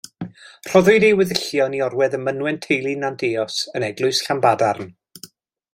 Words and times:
Rhoddwyd 0.69 1.03
ei 1.09 1.13
weddillion 1.19 1.75
i 1.79 1.81
orwedd 1.87 2.17
yng 2.19 2.25
mynwent 2.29 2.65
teulu 2.67 2.95
Nanteos 3.05 3.61
yn 3.81 3.87
Eglwys 3.91 4.23
Llanbadarn. 4.29 4.91